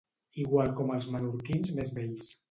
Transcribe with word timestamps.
Igual 0.43 0.71
com 0.79 0.93
els 0.95 1.07
menorquins 1.15 1.75
més 1.81 1.93
vells. 1.99 2.33